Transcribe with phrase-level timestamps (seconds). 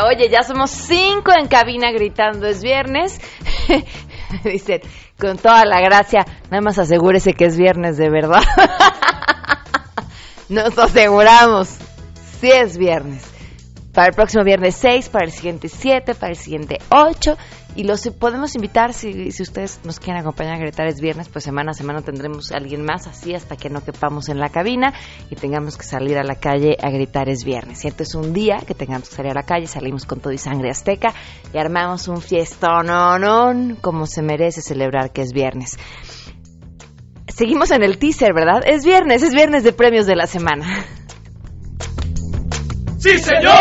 [0.00, 3.20] oye, ya somos cinco en cabina gritando, es viernes.
[4.44, 4.80] Dicen,
[5.18, 8.42] con toda la gracia, nada más asegúrese que es viernes de verdad.
[10.48, 11.78] Nos aseguramos,
[12.40, 13.34] si es viernes
[13.94, 17.38] para el próximo viernes 6, para el siguiente 7, para el siguiente 8.
[17.76, 21.44] Y los podemos invitar, si, si ustedes nos quieren acompañar a gritar es viernes, pues
[21.44, 24.94] semana a semana tendremos a alguien más así hasta que no quepamos en la cabina
[25.28, 27.80] y tengamos que salir a la calle a gritar es viernes.
[27.80, 30.38] Cierto es un día que tengamos que salir a la calle, salimos con todo y
[30.38, 31.12] sangre azteca
[31.52, 35.76] y armamos un fiestón, no, como se merece celebrar que es viernes.
[37.26, 38.62] Seguimos en el teaser, ¿verdad?
[38.64, 40.84] Es viernes, es viernes de premios de la semana.
[42.98, 43.52] ¡Sí, señor!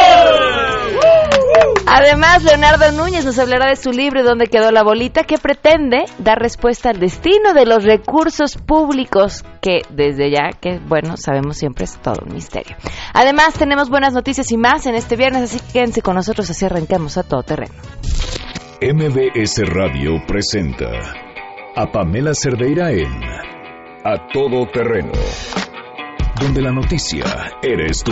[1.85, 5.23] Además, Leonardo Núñez nos hablará de su libro ¿Dónde quedó la bolita?
[5.23, 11.17] que pretende dar respuesta al destino de los recursos públicos que desde ya, que bueno,
[11.17, 12.75] sabemos siempre es todo un misterio.
[13.13, 16.65] Además, tenemos buenas noticias y más en este viernes, así que quédense con nosotros así
[16.65, 17.73] arrancamos a todo terreno.
[18.81, 20.89] MBS Radio presenta
[21.75, 23.23] a Pamela Cerdeira en
[24.03, 25.13] A Todo Terreno,
[26.41, 27.23] donde la noticia
[27.61, 28.11] eres tú.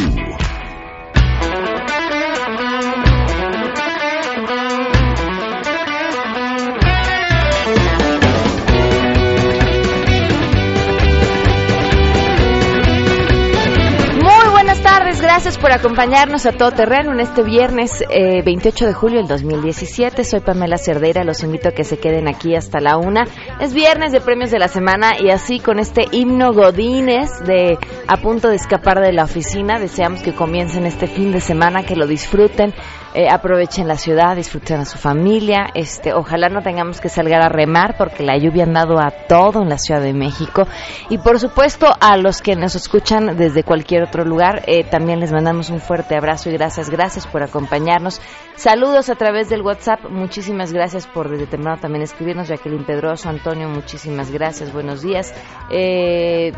[15.34, 20.26] Gracias por acompañarnos a todo terreno en este viernes 28 eh, de julio del 2017.
[20.26, 23.26] Soy Pamela Cerdeira, los invito a que se queden aquí hasta la una.
[23.62, 28.18] Es viernes de premios de la semana y así con este himno Godines de a
[28.18, 32.08] punto de escapar de la oficina, deseamos que comiencen este fin de semana, que lo
[32.08, 32.74] disfruten
[33.14, 35.68] eh, aprovechen la ciudad, disfruten a su familia.
[35.74, 39.62] Este, ojalá no tengamos que salir a remar porque la lluvia ha dado a todo
[39.62, 40.68] en la Ciudad de México.
[41.10, 45.32] Y por supuesto a los que nos escuchan desde cualquier otro lugar, eh, también les
[45.32, 48.22] mandamos un fuerte abrazo y gracias, gracias por acompañarnos.
[48.56, 50.10] Saludos a través del WhatsApp.
[50.10, 52.48] Muchísimas gracias por desde temprano también escribirnos.
[52.48, 54.72] Jacqueline Pedroso, Antonio, muchísimas gracias.
[54.72, 55.34] Buenos días.
[55.70, 56.52] Eh,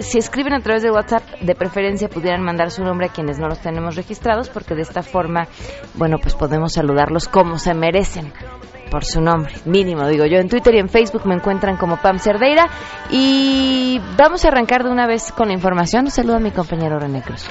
[0.00, 3.48] si escriben a través de WhatsApp, de preferencia pudieran mandar su nombre a quienes no
[3.48, 5.46] los tenemos registrados, porque de esta forma,
[5.94, 8.32] bueno, pues podemos saludarlos como se merecen
[8.90, 10.38] por su nombre, mínimo, digo yo.
[10.38, 12.68] En Twitter y en Facebook me encuentran como Pam Cerdeira.
[13.10, 16.06] Y vamos a arrancar de una vez con la información.
[16.06, 17.48] Un saludo a mi compañero René Cruz.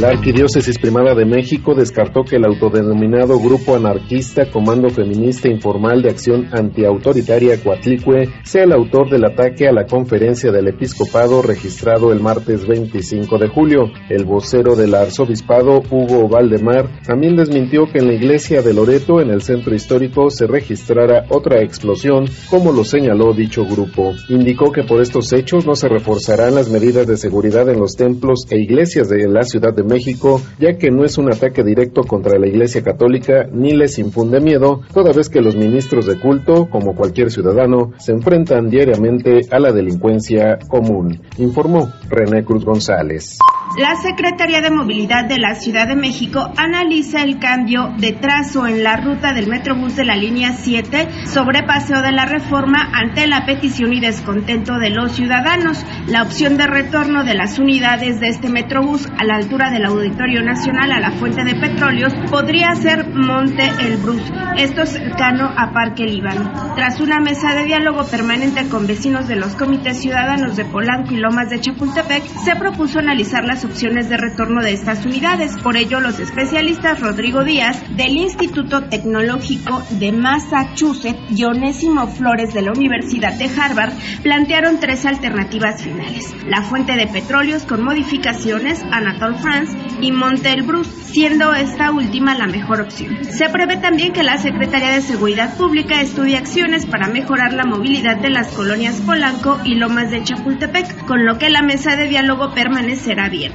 [0.00, 6.10] La Arquidiócesis Primada de México descartó que el autodenominado Grupo Anarquista Comando Feminista Informal de
[6.10, 12.20] Acción Antiautoritaria Coatlicue sea el autor del ataque a la conferencia del episcopado registrado el
[12.20, 13.84] martes 25 de julio.
[14.10, 19.30] El vocero del arzobispado, Hugo Valdemar, también desmintió que en la iglesia de Loreto, en
[19.30, 24.12] el centro histórico, se registrara otra explosión, como lo señaló dicho grupo.
[24.28, 28.46] Indicó que por estos hechos no se reforzarán las medidas de seguridad en los templos
[28.50, 32.38] e iglesias de la ciudad de México, ya que no es un ataque directo contra
[32.38, 36.94] la Iglesia Católica ni les infunde miedo, toda vez que los ministros de culto, como
[36.94, 43.38] cualquier ciudadano, se enfrentan diariamente a la delincuencia común, informó René Cruz González.
[43.74, 48.82] La Secretaría de Movilidad de la Ciudad de México analiza el cambio de trazo en
[48.82, 53.44] la ruta del Metrobús de la línea 7 sobre Paseo de la Reforma ante la
[53.44, 55.84] petición y descontento de los ciudadanos.
[56.06, 60.42] La opción de retorno de las unidades de este Metrobús a la altura del Auditorio
[60.42, 64.22] Nacional a la fuente de petróleos podría ser Monte El Brus,
[64.56, 66.74] esto cercano a Parque Líbano.
[66.76, 71.18] Tras una mesa de diálogo permanente con vecinos de los comités ciudadanos de Polanco y
[71.18, 75.56] Lomas de Chapultepec, se propuso analizar las opciones de retorno de estas unidades.
[75.62, 82.60] Por ello, los especialistas Rodrigo Díaz del Instituto Tecnológico de Massachusetts y Onésimo Flores de
[82.60, 86.34] la Universidad de Harvard plantearon tres alternativas finales.
[86.46, 92.82] La fuente de petróleos con modificaciones, Anatole France y Montelbrus, siendo esta última la mejor
[92.82, 93.24] opción.
[93.24, 98.18] Se prevé también que la Secretaría de Seguridad Pública estudie acciones para mejorar la movilidad
[98.18, 102.52] de las colonias Polanco y Lomas de Chapultepec, con lo que la mesa de diálogo
[102.52, 103.45] permanecerá abierta.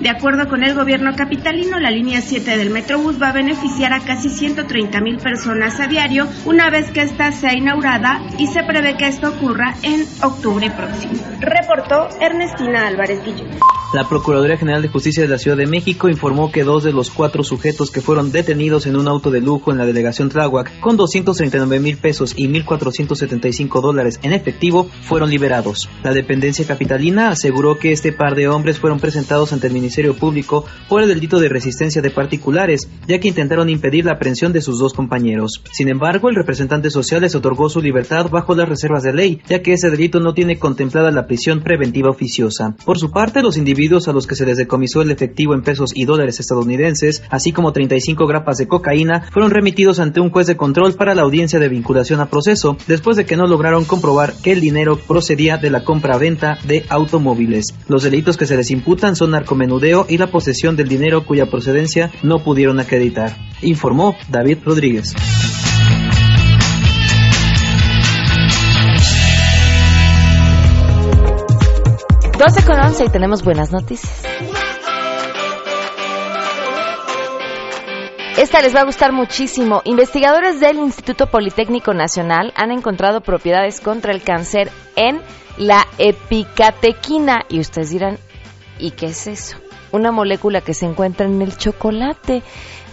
[0.00, 4.00] De acuerdo con el gobierno capitalino, la línea 7 del Metrobús va a beneficiar a
[4.00, 8.96] casi 130 mil personas a diario una vez que esta sea inaugurada y se prevé
[8.96, 11.14] que esto ocurra en octubre próximo.
[11.40, 13.58] Reportó Ernestina Álvarez Guillén.
[13.94, 17.08] La Procuraduría General de Justicia de la Ciudad de México informó que dos de los
[17.08, 20.98] cuatro sujetos que fueron detenidos en un auto de lujo en la delegación Tláhuac con
[20.98, 25.88] 239 mil pesos y 1.475 dólares en efectivo fueron liberados.
[26.02, 30.64] La dependencia capitalina aseguró que este par de hombres fueron presentados ante el Ministerio Público
[30.88, 34.78] por el delito de resistencia de particulares, ya que intentaron impedir la aprehensión de sus
[34.78, 35.62] dos compañeros.
[35.72, 39.62] Sin embargo, el representante social les otorgó su libertad bajo las reservas de ley, ya
[39.62, 42.74] que ese delito no tiene contemplada la prisión preventiva oficiosa.
[42.84, 45.92] Por su parte, los individuos a los que se les decomisó el efectivo en pesos
[45.94, 50.56] y dólares estadounidenses, así como 35 grapas de cocaína, fueron remitidos ante un juez de
[50.56, 54.52] control para la audiencia de vinculación a proceso, después de que no lograron comprobar que
[54.52, 57.74] el dinero procedía de la compra-venta de automóviles.
[57.88, 62.10] Los delitos que se les imputan son narcomenudeo y la posesión del dinero cuya procedencia
[62.22, 65.14] no pudieron acreditar, informó David Rodríguez.
[72.38, 74.22] 12 con 11 y tenemos buenas noticias.
[78.38, 79.82] Esta les va a gustar muchísimo.
[79.84, 85.20] Investigadores del Instituto Politécnico Nacional han encontrado propiedades contra el cáncer en
[85.56, 87.40] la epicatequina.
[87.48, 88.18] Y ustedes dirán,
[88.78, 89.56] ¿y qué es eso?
[89.92, 92.42] Una molécula que se encuentra en el chocolate.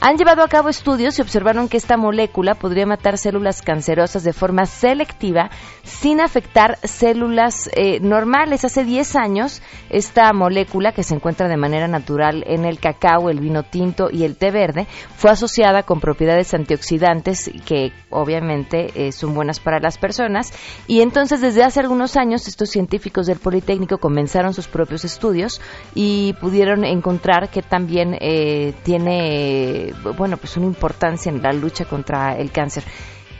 [0.01, 4.33] Han llevado a cabo estudios y observaron que esta molécula podría matar células cancerosas de
[4.33, 5.50] forma selectiva
[5.83, 8.65] sin afectar células eh, normales.
[8.65, 13.39] Hace 10 años, esta molécula, que se encuentra de manera natural en el cacao, el
[13.39, 19.33] vino tinto y el té verde, fue asociada con propiedades antioxidantes que obviamente eh, son
[19.33, 20.51] buenas para las personas.
[20.88, 25.62] Y entonces, desde hace algunos años, estos científicos del Politécnico comenzaron sus propios estudios
[25.94, 29.84] y pudieron encontrar que también eh, tiene
[30.17, 32.83] bueno, pues una importancia en la lucha contra el cáncer.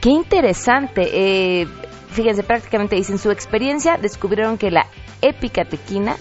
[0.00, 1.10] Qué interesante.
[1.12, 1.66] Eh,
[2.10, 4.86] fíjense, prácticamente dicen su experiencia descubrieron que la
[5.22, 6.16] epicatequina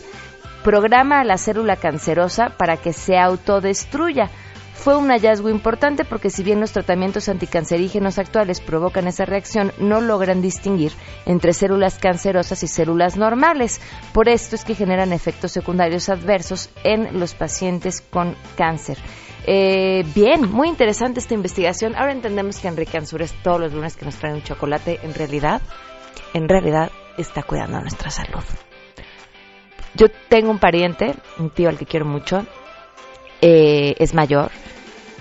[0.63, 4.31] programa a la célula cancerosa para que se autodestruya.
[4.73, 10.01] Fue un hallazgo importante porque si bien los tratamientos anticancerígenos actuales provocan esa reacción, no
[10.01, 10.91] logran distinguir
[11.25, 13.79] entre células cancerosas y células normales.
[14.11, 18.97] Por esto es que generan efectos secundarios adversos en los pacientes con cáncer.
[19.47, 21.95] Eh, bien, muy interesante esta investigación.
[21.95, 25.61] Ahora entendemos que Enrique Ansures todos los lunes que nos trae un chocolate, en realidad,
[26.33, 28.43] en realidad está cuidando nuestra salud.
[29.93, 32.45] Yo tengo un pariente, un tío al que quiero mucho,
[33.41, 34.51] eh, es mayor,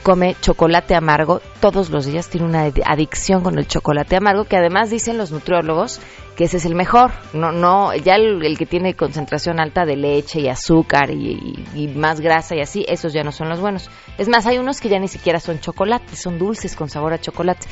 [0.05, 4.91] come chocolate amargo todos los días, tiene una adicción con el chocolate amargo, que además
[4.91, 6.01] dicen los nutriólogos
[6.37, 10.41] que ese es el mejor, no, no, ya el, que tiene concentración alta de leche
[10.41, 13.89] y azúcar y, más grasa y así, esos ya no son los buenos.
[14.19, 17.21] Es más, hay unos que ya ni siquiera son chocolate, son dulces con sabor a
[17.21, 17.67] chocolate.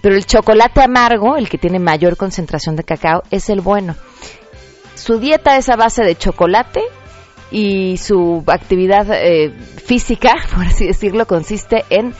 [0.00, 3.94] Pero el chocolate amargo, el que tiene mayor concentración de cacao, es el bueno.
[4.94, 6.80] Su dieta es a base de chocolate,
[7.58, 12.12] y su actividad eh, física, por así decirlo, consiste en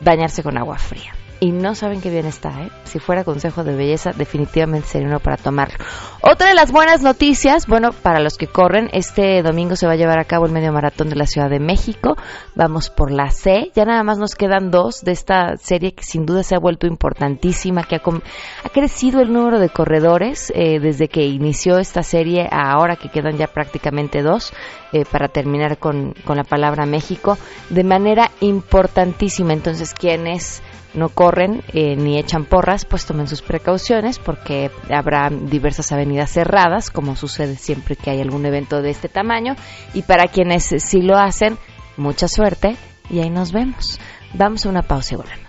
[0.00, 1.14] bañarse con agua fría
[1.44, 2.70] y no saben qué bien está, ¿eh?
[2.84, 5.76] Si fuera consejo de belleza, definitivamente sería uno para tomarlo.
[6.22, 9.96] Otra de las buenas noticias, bueno, para los que corren, este domingo se va a
[9.96, 12.16] llevar a cabo el medio maratón de la Ciudad de México.
[12.54, 13.70] Vamos por la C.
[13.74, 16.86] Ya nada más nos quedan dos de esta serie que sin duda se ha vuelto
[16.86, 22.48] importantísima, que ha, ha crecido el número de corredores eh, desde que inició esta serie
[22.50, 24.54] a ahora que quedan ya prácticamente dos.
[24.94, 27.36] Eh, para terminar con, la palabra México,
[27.68, 29.52] de manera importantísima.
[29.52, 30.62] Entonces, quienes
[30.94, 36.90] no corren eh, ni echan porras, pues tomen sus precauciones porque habrá diversas avenidas cerradas,
[36.90, 39.54] como sucede siempre que hay algún evento de este tamaño.
[39.92, 41.58] Y para quienes sí lo hacen,
[41.96, 42.76] mucha suerte
[43.10, 43.98] y ahí nos vemos.
[44.34, 45.44] Vamos a una pausa y volvemos.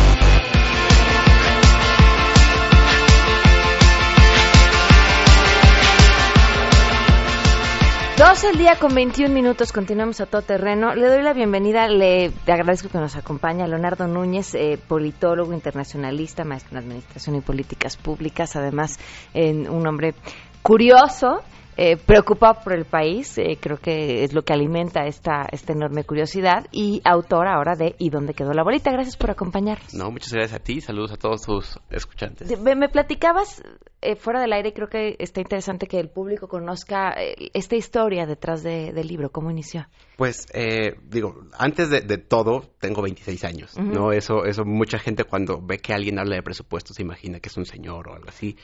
[8.27, 10.93] 12 el día con 21 minutos, continuamos a todo terreno.
[10.93, 16.71] Le doy la bienvenida, le agradezco que nos acompaña Leonardo Núñez, eh, politólogo internacionalista, maestro
[16.71, 18.99] en Administración y Políticas Públicas, además
[19.33, 20.13] en un hombre
[20.61, 21.41] curioso
[21.77, 26.03] eh, preocupado por el país, eh, creo que es lo que alimenta esta, esta enorme
[26.03, 28.91] curiosidad, y autor ahora de ¿Y dónde quedó la bolita?
[28.91, 29.93] Gracias por acompañarnos.
[29.93, 32.59] No, muchas gracias a ti, saludos a todos tus escuchantes.
[32.59, 33.61] Me, me platicabas
[34.01, 38.25] eh, fuera del aire, creo que está interesante que el público conozca eh, esta historia
[38.25, 39.87] detrás de- del libro, cómo inició.
[40.17, 44.11] Pues, eh, digo, antes de, de todo, tengo 26 años, ¿no?
[44.11, 47.57] Eso, eso mucha gente cuando ve que alguien habla de presupuesto se imagina que es
[47.57, 48.55] un señor o algo así.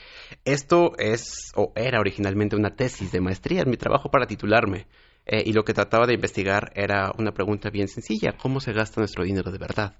[0.44, 4.86] Esto es, o era originalmente una tesis de maestría, es mi trabajo para titularme.
[5.26, 9.00] Eh, y lo que trataba de investigar era una pregunta bien sencilla, ¿cómo se gasta
[9.00, 9.96] nuestro dinero de verdad?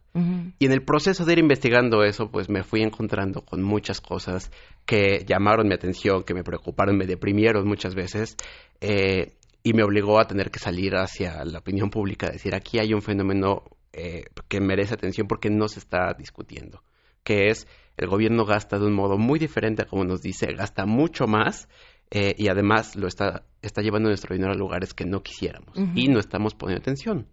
[0.58, 4.50] Y en el proceso de ir investigando eso, pues me fui encontrando con muchas cosas
[4.84, 8.36] que llamaron mi atención, que me preocuparon, me deprimieron muchas veces.
[8.80, 9.32] eh,
[9.66, 13.00] y me obligó a tener que salir hacia la opinión pública, decir, aquí hay un
[13.00, 13.64] fenómeno
[13.96, 16.82] eh, que merece atención porque no se está discutiendo,
[17.22, 20.84] que es el gobierno gasta de un modo muy diferente a como nos dice, gasta
[20.84, 21.68] mucho más
[22.10, 26.08] eh, y además lo está, está llevando nuestro dinero a lugares que no quisiéramos y
[26.08, 27.28] no estamos poniendo atención.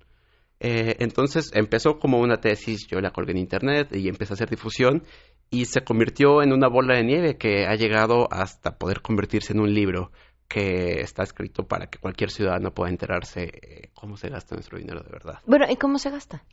[0.60, 4.50] Eh, entonces empezó como una tesis, yo la colgué en internet y empecé a hacer
[4.50, 5.03] difusión
[5.50, 9.62] y se convirtió en una bola de nieve que ha llegado hasta poder convertirse en
[9.62, 10.12] un libro
[10.51, 15.01] que está escrito para que cualquier ciudadano pueda enterarse eh, cómo se gasta nuestro dinero
[15.01, 15.39] de verdad.
[15.46, 16.43] Bueno, ¿y cómo se gasta?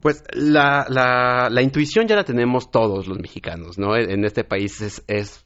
[0.00, 3.94] Pues la, la, la intuición ya la tenemos todos los mexicanos, ¿no?
[3.96, 5.44] En este país es, es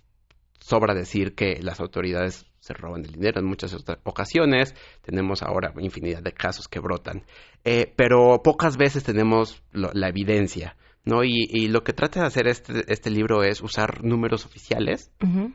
[0.61, 4.75] sobra decir que las autoridades se roban el dinero en muchas ocasiones.
[5.03, 7.23] Tenemos ahora infinidad de casos que brotan.
[7.65, 11.25] Eh, pero pocas veces tenemos lo- la evidencia, ¿no?
[11.25, 15.11] Y, y lo que trata de hacer este, este libro es usar números oficiales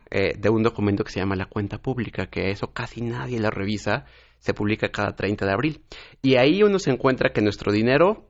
[0.09, 3.51] eh, de un documento que se llama la cuenta pública, que eso casi nadie la
[3.51, 4.05] revisa,
[4.39, 5.81] se publica cada 30 de abril.
[6.21, 8.29] Y ahí uno se encuentra que nuestro dinero,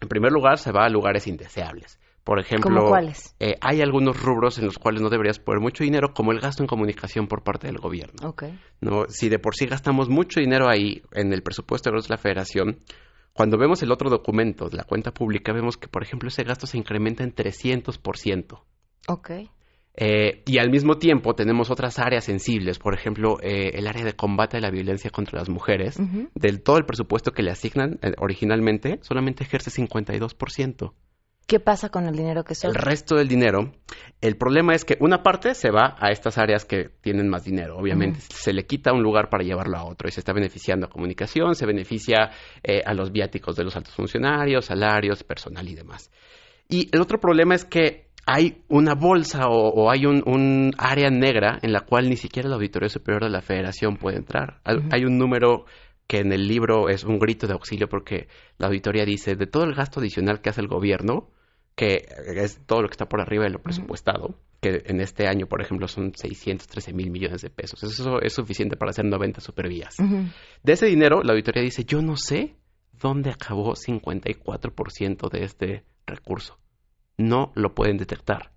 [0.00, 2.00] en primer lugar, se va a lugares indeseables.
[2.24, 2.96] Por ejemplo,
[3.40, 6.62] eh, hay algunos rubros en los cuales no deberías poner mucho dinero, como el gasto
[6.62, 8.28] en comunicación por parte del gobierno.
[9.08, 12.78] Si de por sí gastamos mucho dinero ahí en el presupuesto de la federación,
[13.32, 16.66] cuando vemos el otro documento de la cuenta pública, vemos que, por ejemplo, ese gasto
[16.66, 18.60] se incrementa en 300%.
[19.08, 19.30] Ok.
[19.94, 24.14] Eh, y al mismo tiempo tenemos otras áreas sensibles, por ejemplo, eh, el área de
[24.14, 25.98] combate a la violencia contra las mujeres.
[26.34, 30.92] Del todo el presupuesto que le asignan eh, originalmente, solamente ejerce 52%.
[31.52, 32.80] ¿Qué pasa con el dinero que El sobra?
[32.80, 33.72] resto del dinero,
[34.22, 37.76] el problema es que una parte se va a estas áreas que tienen más dinero.
[37.76, 40.88] Obviamente se le quita un lugar para llevarlo a otro y se está beneficiando a
[40.88, 42.30] comunicación, se beneficia
[42.62, 46.10] eh, a los viáticos de los altos funcionarios, salarios, personal y demás.
[46.70, 51.10] Y el otro problema es que hay una bolsa o, o hay un, un área
[51.10, 54.62] negra en la cual ni siquiera la Auditoría Superior de la Federación puede entrar.
[54.64, 55.66] Hay un número
[56.06, 59.64] que en el libro es un grito de auxilio porque la auditoría dice de todo
[59.64, 61.28] el gasto adicional que hace el gobierno,
[61.74, 65.46] que es todo lo que está por arriba de lo presupuestado, que en este año,
[65.46, 67.82] por ejemplo, son 613 mil millones de pesos.
[67.82, 69.96] Eso es suficiente para hacer 90 supervías.
[70.62, 72.54] De ese dinero, la auditoría dice, yo no sé
[73.00, 76.58] dónde acabó 54% de este recurso.
[77.18, 78.52] No lo pueden detectar.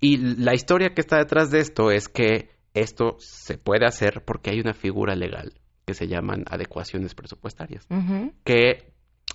[0.00, 4.50] Y la historia que está detrás de esto es que esto se puede hacer porque
[4.50, 5.54] hay una figura legal
[5.86, 7.86] que se llaman adecuaciones presupuestarias,
[8.44, 8.92] que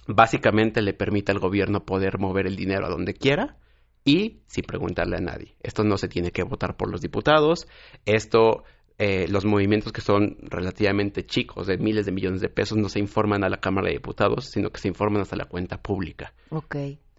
[0.08, 3.58] básicamente le permite al gobierno poder mover el dinero a donde quiera
[4.04, 5.56] y sin preguntarle a nadie.
[5.62, 7.68] Esto no se tiene que votar por los diputados,
[8.06, 8.64] esto,
[8.98, 13.00] eh, los movimientos que son relativamente chicos, de miles de millones de pesos, no se
[13.00, 16.34] informan a la Cámara de Diputados, sino que se informan hasta la cuenta pública.
[16.50, 16.76] Ok.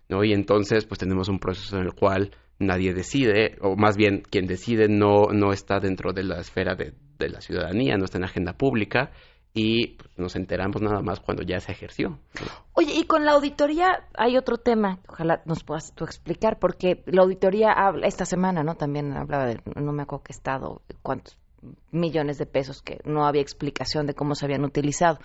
[0.08, 0.24] ¿no?
[0.24, 4.46] Y entonces, pues tenemos un proceso en el cual nadie decide, o más bien quien
[4.46, 8.24] decide no, no está dentro de la esfera de, de la ciudadanía, no está en
[8.24, 9.10] agenda pública,
[9.54, 12.18] y pues, nos enteramos nada más cuando ya se ejerció.
[12.72, 17.22] Oye, y con la auditoría hay otro tema, ojalá nos puedas tú explicar, porque la
[17.22, 18.76] auditoría habla, esta semana, ¿no?
[18.76, 21.36] También hablaba de, no me acuerdo qué estado, cuántos
[21.90, 25.18] millones de pesos que no había explicación de cómo se habían utilizado.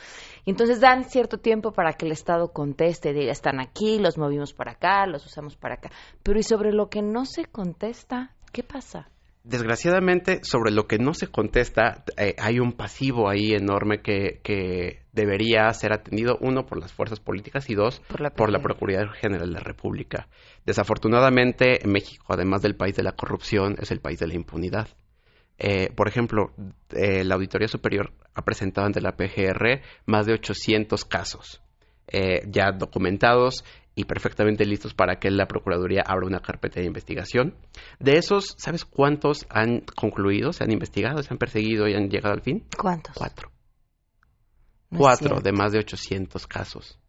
[0.45, 4.53] Y entonces dan cierto tiempo para que el Estado conteste, diga, están aquí, los movimos
[4.53, 5.89] para acá, los usamos para acá.
[6.23, 8.35] Pero ¿y sobre lo que no se contesta?
[8.51, 9.09] ¿Qué pasa?
[9.47, 15.03] Desgraciadamente, sobre lo que no se contesta, eh, hay un pasivo ahí enorme que, que
[15.13, 19.13] debería ser atendido, uno, por las fuerzas políticas y dos, Por la por la Procuraduría.
[19.13, 20.27] General de la República.
[20.65, 24.89] Desafortunadamente, México, además del país de la corrupción, es el país de la impunidad.
[25.57, 26.51] Eh, por ejemplo,
[26.91, 31.61] eh, la Auditoría Superior ha presentado ante la PGR más de 800 casos
[32.07, 33.63] eh, ya documentados
[33.97, 37.55] y perfectamente listos para que la Procuraduría abra una carpeta de investigación.
[37.99, 42.35] De esos, ¿sabes cuántos han concluido, se han investigado, se han perseguido y han llegado
[42.35, 42.63] al fin?
[42.79, 43.15] ¿Cuántos?
[43.15, 43.51] Cuatro.
[44.91, 46.99] No Cuatro de más de 800 casos.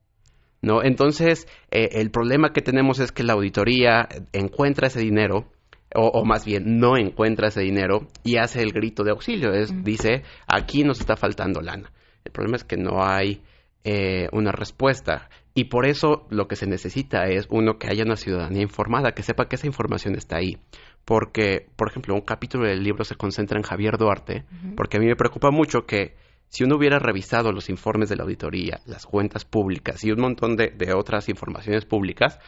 [0.62, 0.82] ¿No?
[0.82, 5.52] Entonces, eh, el problema que tenemos es que la auditoría encuentra ese dinero,
[5.94, 9.52] o, más bien no encuentra ese dinero y hace el grito de auxilio.
[9.52, 11.92] Es, Dice, aquí nos está faltando lana.
[12.24, 13.42] El problema es que no hay
[13.84, 15.28] eh, una respuesta.
[15.58, 19.24] Y por eso lo que se necesita es, uno, que haya una ciudadanía informada, que
[19.24, 20.56] sepa que esa información está ahí.
[21.04, 24.44] Porque, por ejemplo, un capítulo del libro se concentra en Javier Duarte,
[24.76, 26.14] porque a mí me preocupa mucho que
[26.46, 30.54] si uno hubiera revisado los informes de la auditoría, las cuentas públicas y un montón
[30.54, 32.38] de, de otras informaciones públicas,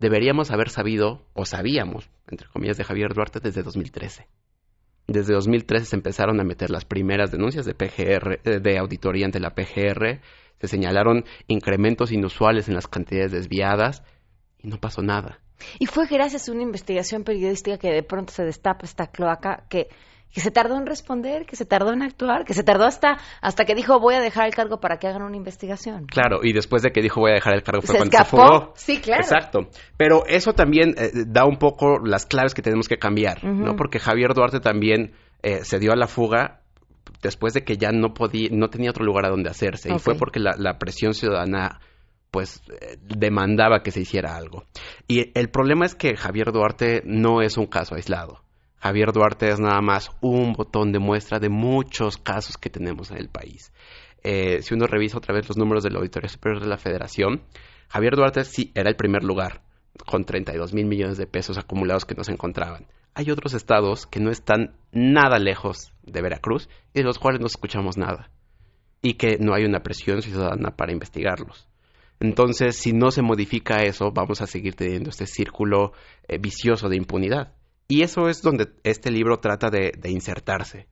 [0.00, 4.26] deberíamos haber sabido, o sabíamos, entre comillas, de Javier Duarte desde 2013.
[5.06, 9.38] Desde 2013 se empezaron a meter las primeras denuncias de PGR, eh, de auditoría ante
[9.38, 10.20] la PGR,
[10.60, 14.02] se señalaron incrementos inusuales en las cantidades desviadas
[14.62, 15.40] y no pasó nada.
[15.78, 19.88] Y fue gracias a una investigación periodística que de pronto se destapa esta cloaca que
[20.32, 23.64] que se tardó en responder, que se tardó en actuar, que se tardó hasta hasta
[23.64, 26.06] que dijo voy a dejar el cargo para que hagan una investigación.
[26.06, 28.72] Claro, y después de que dijo voy a dejar el cargo fue cuando se fugó.
[28.76, 29.22] Sí, claro.
[29.22, 29.70] Exacto.
[29.96, 33.76] Pero eso también eh, da un poco las claves que tenemos que cambiar, ¿no?
[33.76, 35.12] Porque Javier Duarte también
[35.42, 36.60] eh, se dio a la fuga
[37.22, 39.92] después de que ya no podía, no tenía otro lugar a donde hacerse.
[39.92, 41.80] Y fue porque la, la presión ciudadana
[42.30, 44.64] pues eh, demandaba que se hiciera algo.
[45.06, 48.42] Y el problema es que Javier Duarte no es un caso aislado.
[48.80, 53.18] Javier Duarte es nada más un botón de muestra de muchos casos que tenemos en
[53.18, 53.72] el país.
[54.22, 57.42] Eh, si uno revisa otra vez los números de la Auditoría Superior de la Federación,
[57.88, 59.62] Javier Duarte sí era el primer lugar,
[60.06, 62.86] con 32 mil millones de pesos acumulados que nos encontraban.
[63.18, 67.48] Hay otros estados que no están nada lejos de Veracruz y de los cuales no
[67.48, 68.30] escuchamos nada.
[69.02, 71.68] Y que no hay una presión ciudadana para investigarlos.
[72.20, 75.94] Entonces, si no se modifica eso, vamos a seguir teniendo este círculo
[76.28, 77.54] eh, vicioso de impunidad.
[77.88, 80.86] Y eso es donde este libro trata de, insertarse.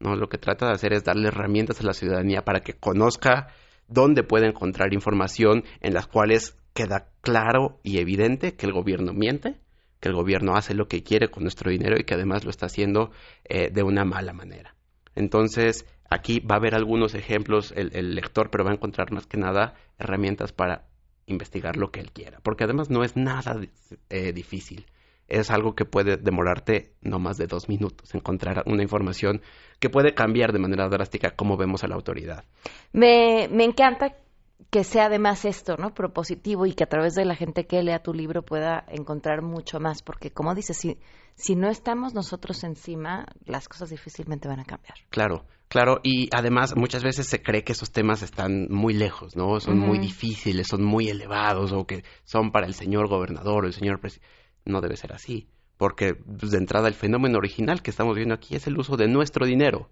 [0.00, 0.16] ¿no?
[0.16, 3.48] Lo que trata de hacer es darle herramientas a la ciudadanía para que conozca
[3.86, 9.60] dónde puede encontrar información en las cuales queda claro y evidente que el gobierno miente,
[10.06, 13.10] el gobierno hace lo que quiere con nuestro dinero y que además lo está haciendo
[13.44, 14.74] eh, de una mala manera.
[15.14, 19.38] Entonces, aquí va a haber algunos ejemplos el, lector, pero va a encontrar más que
[19.38, 20.86] nada herramientas para
[21.26, 23.60] investigar lo que él quiera, porque además no es nada
[24.10, 24.86] eh, difícil
[25.28, 29.42] es algo que puede demorarte no más de dos minutos, encontrar una información
[29.80, 32.44] que puede cambiar de manera drástica cómo vemos a la autoridad.
[32.92, 34.14] Me, me encanta
[34.70, 35.94] que sea además esto, ¿no?
[35.94, 39.80] Propositivo y que a través de la gente que lea tu libro pueda encontrar mucho
[39.80, 40.98] más, porque como dices, si,
[41.34, 44.94] si no estamos nosotros encima, las cosas difícilmente van a cambiar.
[45.10, 49.60] Claro, claro, y además muchas veces se cree que esos temas están muy lejos, ¿no?
[49.60, 53.74] Son muy difíciles, son muy elevados o que son para el señor gobernador o el
[53.74, 54.26] señor presidente
[54.66, 58.56] no debe ser así, porque pues, de entrada el fenómeno original que estamos viendo aquí
[58.56, 59.88] es el uso de nuestro dinero.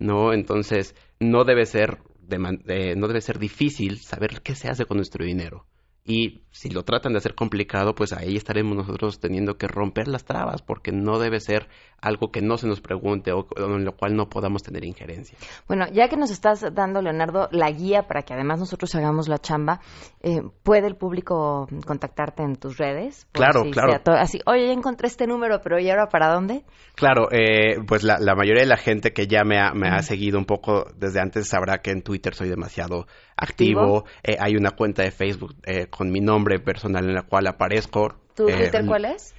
[0.00, 0.32] ¿No?
[0.32, 5.66] Entonces, no debe ser no debe ser difícil saber qué se hace con nuestro dinero.
[6.06, 10.24] Y si lo tratan de hacer complicado, pues ahí estaremos nosotros teniendo que romper las
[10.24, 11.66] trabas, porque no debe ser
[11.98, 15.38] algo que no se nos pregunte o, en lo cual no podamos tener injerencia.
[15.66, 19.38] Bueno, ya que nos estás dando, Leonardo, la guía para que además nosotros hagamos la
[19.38, 19.80] chamba,
[20.20, 23.26] eh, ¿puede el público contactarte en tus redes?
[23.32, 23.98] Claro, claro.
[24.18, 26.64] así, oye, ya encontré este número, pero ¿y ahora para dónde?
[26.94, 30.38] Claro, eh, pues la, mayoría de la gente que ya me ha, me ha seguido
[30.38, 34.04] un poco desde antes sabrá que en Twitter soy demasiado activo.
[34.22, 38.14] Eh, hay una cuenta de Facebook eh, con mi nombre personal en la cual aparezco.
[38.34, 39.34] ¿Tu eh, Twitter cuál es?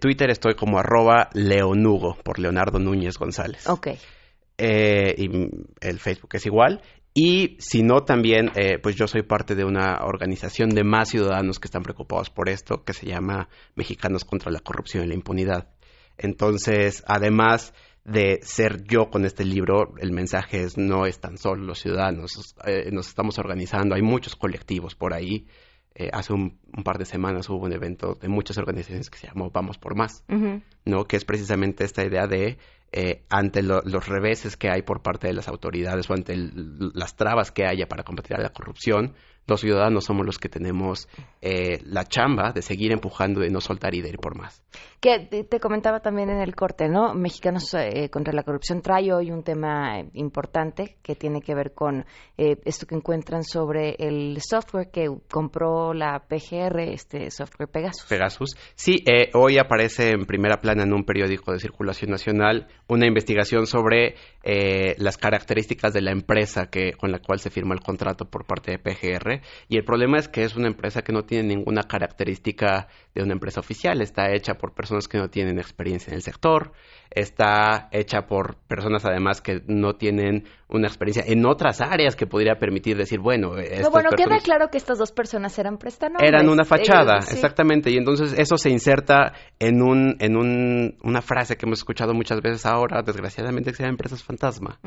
[0.00, 3.68] Twitter estoy como arroba leonugo por Leonardo Núñez González.
[3.68, 3.88] Ok.
[4.58, 5.30] y
[5.82, 6.80] el Facebook es igual.
[7.12, 11.66] Y si no, también, pues yo soy parte de una organización de más ciudadanos que
[11.66, 15.68] están preocupados por esto, que se llama Mexicanos contra la Corrupción y la Impunidad.
[16.16, 17.74] Entonces, además
[18.06, 22.54] de ser yo con este libro, el mensaje es no es tan solo los ciudadanos,
[22.64, 25.46] eh, nos estamos organizando, hay muchos colectivos por ahí.
[25.98, 29.50] Eh, hace un, par de semanas hubo un evento de muchas organizaciones que se llamó
[29.50, 30.24] Vamos por Más,
[30.84, 31.04] ¿no?
[31.04, 32.58] que es precisamente esta idea de
[32.92, 37.50] eh, ante los reveses que hay por parte de las autoridades o ante las trabas
[37.50, 39.14] que haya para combatir la corrupción,
[39.46, 41.08] los ciudadanos somos los que tenemos
[41.40, 44.62] eh, la chamba de seguir empujando, de no soltar y de ir por más.
[45.00, 47.14] Que te comentaba también en el corte, ¿no?
[47.14, 52.04] Mexicanos eh, contra la corrupción trae hoy un tema importante que tiene que ver con
[52.36, 58.08] eh, esto que encuentran sobre el software que compró la PGR, este software Pegasus.
[58.08, 58.56] Pegasus.
[58.74, 59.04] Sí,
[59.34, 64.16] hoy aparece en primera plana en un periódico de circulación nacional una investigación sobre
[64.98, 68.72] las características de la empresa que con la cual se firma el contrato por parte
[68.72, 69.66] de PGR ocurre.
[69.68, 73.32] Y el problema es que es una empresa que no tiene ninguna característica de una
[73.32, 74.00] empresa oficial.
[74.00, 76.72] Está hecha por personas que no tienen experiencia en el sector.
[77.10, 82.56] Está hecha por personas además que no tienen una experiencia en otras áreas que podría
[82.56, 86.28] permitir decir, bueno, estas bueno, queda claro que estas dos personas eran prestanombres.
[86.28, 87.90] Eran una fachada, exactamente.
[87.90, 92.40] Y entonces eso se inserta en un en un, una frase que hemos escuchado muchas
[92.40, 94.78] veces ahora, desgraciadamente, que se llama empresas fantasma.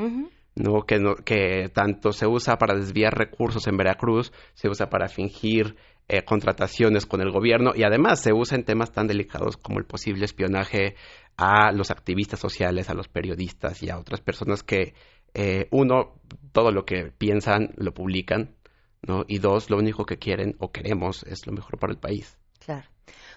[0.56, 0.82] ¿No?
[0.84, 5.76] Que, no, que tanto se usa para desviar recursos en Veracruz, se usa para fingir
[6.08, 9.86] eh, contrataciones con el gobierno y además se usa en temas tan delicados como el
[9.86, 10.96] posible espionaje
[11.38, 14.94] a los activistas sociales, a los periodistas y a otras personas que,
[15.34, 16.16] eh, uno,
[16.52, 18.56] todo lo que piensan lo publican,
[19.02, 19.24] ¿no?
[19.28, 22.38] Y dos, lo único que quieren o queremos es lo mejor para el país.
[22.60, 22.88] Claro.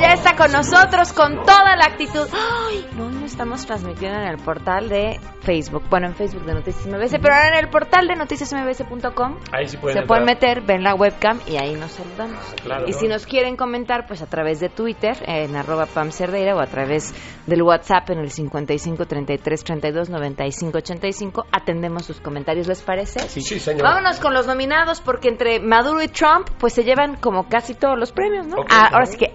[0.00, 2.28] Ya está con nosotros con toda la actitud.
[2.32, 5.84] Ay, no, no estamos transmitiendo en el portal de Facebook.
[5.88, 9.76] Bueno, en Facebook de Noticias MBS, pero ahora en el portal de noticiasmbs.com ahí sí
[9.76, 12.38] pueden se pueden meter, ven la webcam y ahí nos saludamos.
[12.86, 16.60] y si nos quieren comentar, pues a través de Twitter, en arroba Pam Cerdeira, o
[16.60, 17.14] a través
[17.46, 23.20] del WhatsApp en el 55 33 32 95 85, atendemos sus comentarios, ¿les parece?
[23.28, 23.82] Sí, sí, señor.
[23.82, 27.98] Vámonos con los nominados, porque entre Maduro y Trump, pues se llevan como casi todos
[27.98, 28.56] los premios, ¿no?
[28.68, 29.32] Ah, ahora sí que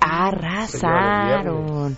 [0.60, 1.98] arrasaron.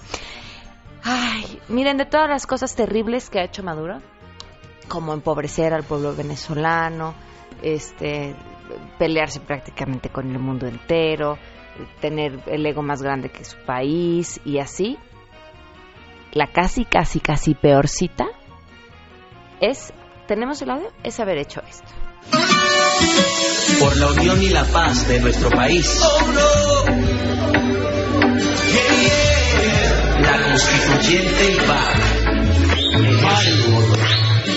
[1.03, 4.01] Ay, miren, de todas las cosas terribles que ha hecho Maduro,
[4.87, 7.13] como empobrecer al pueblo venezolano,
[7.61, 8.35] este,
[8.97, 11.37] pelearse prácticamente con el mundo entero,
[11.99, 14.97] tener el ego más grande que su país y así,
[16.31, 18.25] la casi, casi, casi peorcita
[19.59, 19.93] es,
[20.27, 20.91] ¿tenemos el audio?
[21.03, 21.87] Es haber hecho esto.
[23.79, 26.01] Por la unión y la paz de nuestro país.
[30.23, 31.93] La constituyente va.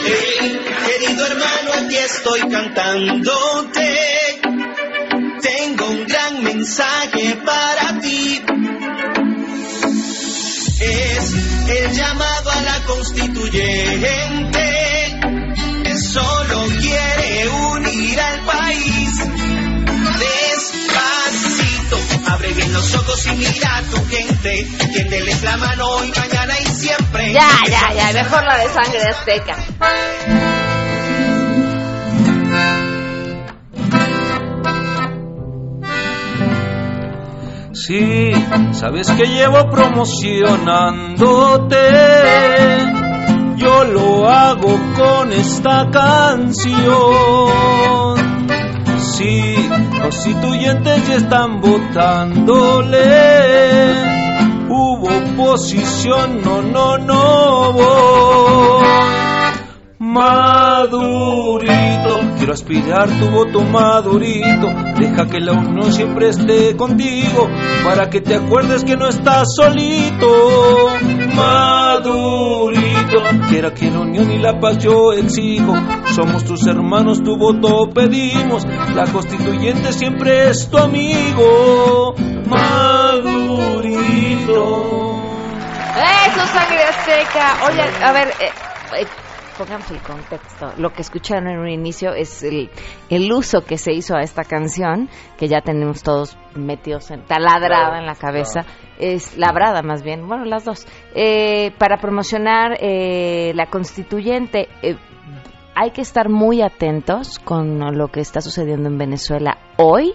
[0.05, 4.41] Hey, querido hermano, aquí estoy cantándote.
[5.43, 8.43] Tengo un gran mensaje para ti.
[10.81, 11.35] Es
[11.69, 14.96] el llamado a la constituyente.
[22.92, 24.64] Los ojos y mira a tu gente.
[24.92, 27.33] Tiéndeles la mano hoy, mañana y siempre.
[27.33, 28.12] Ya, ya, ya.
[28.12, 29.57] Mejor la de sangre azteca.
[37.72, 38.31] Sí,
[38.72, 41.77] sabes que llevo promocionándote.
[43.57, 46.77] Yo lo hago con esta canción
[49.17, 49.55] sí,
[50.01, 52.99] constituyentes ya están votándole.
[54.69, 58.87] Hubo oposición, no, no, no voy.
[59.99, 61.01] Madurito,
[62.47, 64.69] quiero aspirar tu voto madurito.
[65.01, 67.49] Deja que la unión siempre esté contigo,
[67.83, 70.91] para que te acuerdes que no estás solito.
[71.35, 75.75] Madurito, quiera que la unión y la paz yo exijo.
[76.15, 78.65] Somos tus hermanos, tu voto pedimos.
[78.95, 82.15] La constituyente siempre es tu amigo.
[82.47, 83.57] Madurito.
[85.97, 87.57] Eso, sangre seca.
[87.67, 88.53] Oye, a ver, eh,
[89.01, 89.07] eh,
[89.57, 90.73] pongamos el contexto.
[90.79, 92.71] Lo que escucharon en un inicio es el,
[93.09, 97.99] el, uso que se hizo a esta canción, que ya tenemos todos metidos en taladrada
[97.99, 98.64] en la cabeza,
[98.99, 104.69] es labrada más bien, bueno, las dos, eh, para promocionar eh, la constituyente.
[104.83, 104.97] Eh,
[105.75, 110.14] hay que estar muy atentos con lo que está sucediendo en Venezuela hoy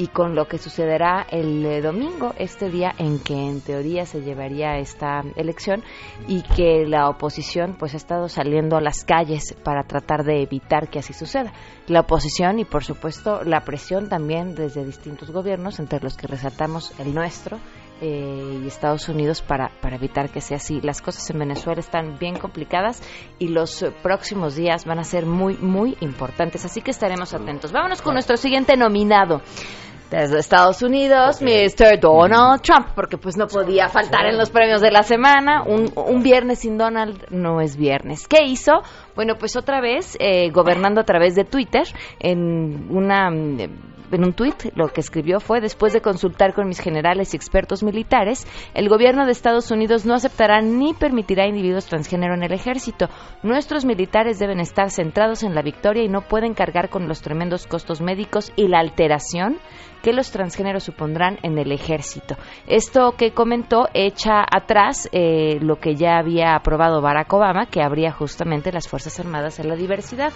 [0.00, 4.22] y con lo que sucederá el eh, domingo, este día en que en teoría se
[4.22, 5.84] llevaría esta elección
[6.26, 10.88] y que la oposición pues ha estado saliendo a las calles para tratar de evitar
[10.88, 11.52] que así suceda.
[11.86, 16.98] La oposición y por supuesto la presión también desde distintos gobiernos, entre los que resaltamos
[16.98, 17.58] el nuestro,
[18.02, 20.80] eh, y Estados Unidos para, para evitar que sea así.
[20.80, 23.02] Las cosas en Venezuela están bien complicadas
[23.38, 27.72] y los próximos días van a ser muy, muy importantes, así que estaremos atentos.
[27.72, 29.42] Vámonos con nuestro siguiente nominado.
[30.10, 32.00] Desde Estados Unidos, Mr.
[32.00, 35.62] Donald Trump, porque pues no podía faltar en los premios de la semana.
[35.62, 38.26] Un, un viernes sin Donald no es viernes.
[38.26, 38.82] ¿Qué hizo?
[39.14, 41.84] Bueno, pues otra vez, eh, gobernando a través de Twitter,
[42.18, 43.30] en una
[44.12, 47.82] en un tuit lo que escribió fue después de consultar con mis generales y expertos
[47.82, 53.08] militares, el gobierno de Estados Unidos no aceptará ni permitirá individuos transgénero en el ejército.
[53.42, 57.66] Nuestros militares deben estar centrados en la victoria y no pueden cargar con los tremendos
[57.66, 59.58] costos médicos y la alteración
[60.02, 62.36] que los transgéneros supondrán en el ejército.
[62.66, 68.12] Esto que comentó echa atrás eh, lo que ya había aprobado Barack Obama, que habría
[68.12, 70.32] justamente las Fuerzas Armadas en la diversidad.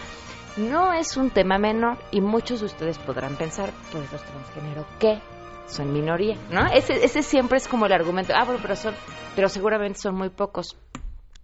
[0.56, 5.20] No es un tema menor y muchos de ustedes podrán pensar, pues los transgénero, ¿qué?
[5.66, 6.66] Son minoría, ¿no?
[6.66, 8.94] Ese, ese siempre es como el argumento, ah, bueno, pero, son,
[9.34, 10.76] pero seguramente son muy pocos.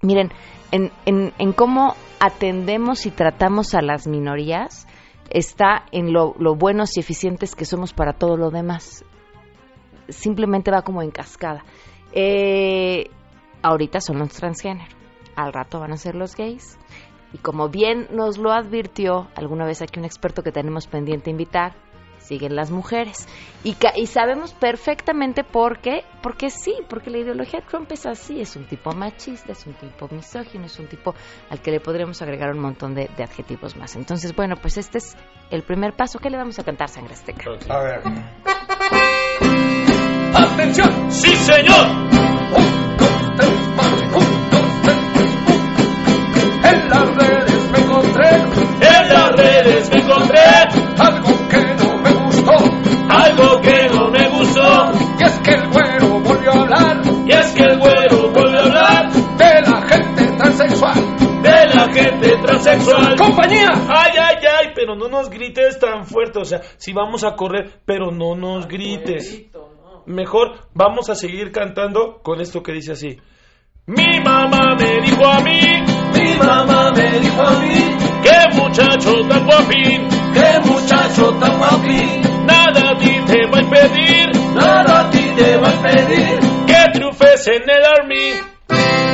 [0.02, 0.30] Miren,
[0.70, 4.86] en, en, en cómo atendemos y tratamos a las minorías,
[5.30, 9.04] está en lo, lo buenos y eficientes que somos para todo lo demás.
[10.08, 11.64] Simplemente va como en cascada.
[12.12, 13.10] Eh,
[13.62, 14.94] ahorita son los transgénero,
[15.36, 16.78] al rato van a ser los gays.
[17.32, 21.74] Y como bien nos lo advirtió alguna vez aquí un experto que tenemos pendiente invitar,
[22.18, 23.26] siguen las mujeres.
[23.64, 28.40] Y, y sabemos perfectamente por qué, porque sí, porque la ideología de Trump es así,
[28.40, 31.14] es un tipo machista, es un tipo misógino, es un tipo
[31.48, 33.96] al que le podríamos agregar un montón de, de adjetivos más.
[33.96, 35.16] Entonces, bueno, pues este es
[35.50, 36.18] el primer paso.
[36.18, 37.50] ¿Qué le vamos a cantar, Sangre Azteca?
[37.68, 38.00] A ver.
[40.34, 41.10] ¡Atención!
[41.10, 41.86] ¡Sí, señor!
[41.86, 44.39] Un, dos, tres, cuatro,
[51.00, 52.56] algo que no me gustó,
[53.08, 54.92] algo que no me gustó.
[55.18, 58.62] Y es que el güero volvió a hablar, y es que el güero volvió a
[58.64, 63.16] hablar de la gente transexual, de la gente transexual.
[63.16, 63.68] ¡Compañía!
[63.88, 66.38] Ay, ay, ay, pero no nos grites tan fuerte.
[66.38, 69.46] O sea, si vamos a correr, pero no nos grites.
[70.06, 73.18] Mejor vamos a seguir cantando con esto que dice así.
[73.86, 75.60] Mi mamá me dijo a mí,
[76.14, 82.90] mi mamá me dijo a mí, qué muchacho tan guapín, qué muchacho tan guapín, nada
[82.90, 87.48] a ti te va a impedir, nada a ti te va a impedir, que triunfes
[87.48, 89.09] en el army.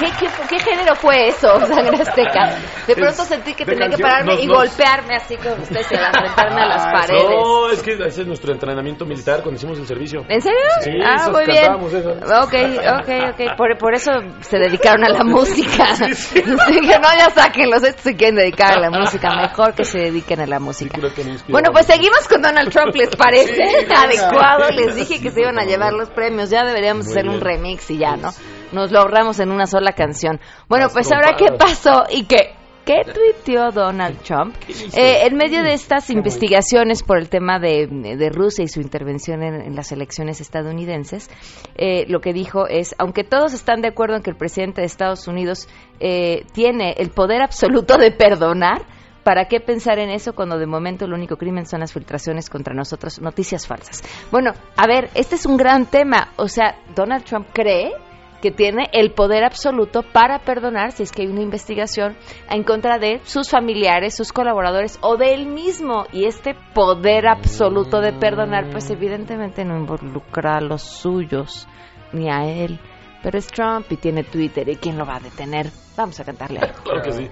[0.00, 2.56] ¿Qué, qué, qué género fue eso, Sangre Azteca?
[2.86, 5.92] De pronto sentí que tenía que canción, pararme nos- y nos- golpearme así como ustedes
[5.92, 7.24] y enfrentarme a las paredes.
[7.30, 10.22] No, es que ese es nuestro entrenamiento militar cuando hicimos el servicio.
[10.28, 10.58] ¿En serio?
[10.80, 11.64] Sí, ah, muy bien.
[11.64, 12.10] eso.
[12.10, 12.54] Ok,
[13.00, 13.56] ok, ok.
[13.56, 14.10] Por, por eso
[14.40, 15.84] se dedicaron a la música.
[16.08, 17.82] Dije, no, ya sáquenlos.
[17.82, 19.34] Estos se quieren dedicar a la música.
[19.36, 20.98] Mejor que se dediquen a la música.
[21.14, 21.22] Que.
[21.48, 23.54] Bueno, pues seguimos con Donald Trump, ¿les parece?
[23.54, 23.86] Sí.
[23.94, 24.68] Adecuado.
[24.70, 26.50] Les dije que se iban a llevar los premios.
[26.50, 27.44] Ya deberíamos Muy hacer un bien.
[27.44, 28.30] remix y ya, ¿no?
[28.72, 30.40] Nos lo ahorramos en una sola canción.
[30.68, 32.04] Bueno, Las pues ahora, ¿qué pasó?
[32.10, 32.54] ¿Y qué?
[32.84, 34.54] ¿Qué tuiteó Donald Trump?
[34.68, 39.42] Eh, en medio de estas investigaciones por el tema de, de Rusia y su intervención
[39.42, 41.30] en, en las elecciones estadounidenses,
[41.76, 44.86] eh, lo que dijo es, aunque todos están de acuerdo en que el presidente de
[44.86, 45.68] Estados Unidos
[46.00, 48.82] eh, tiene el poder absoluto de perdonar,
[49.22, 52.74] ¿Para qué pensar en eso cuando de momento el único crimen son las filtraciones contra
[52.74, 54.02] nosotros, noticias falsas?
[54.30, 56.32] Bueno, a ver, este es un gran tema.
[56.36, 57.92] O sea, Donald Trump cree
[58.40, 62.16] que tiene el poder absoluto para perdonar si es que hay una investigación
[62.48, 66.06] en contra de sus familiares, sus colaboradores o de él mismo.
[66.12, 71.68] Y este poder absoluto de perdonar, pues evidentemente no involucra a los suyos
[72.12, 72.80] ni a él.
[73.22, 75.66] Pero es Trump y tiene Twitter y ¿quién lo va a detener?
[75.96, 76.82] Vamos a cantarle algo.
[76.82, 77.28] Claro que sí.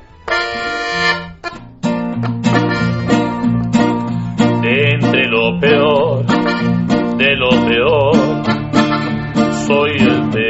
[4.62, 6.26] De entre lo peor,
[7.16, 8.14] de lo peor,
[9.66, 10.47] soy el peor.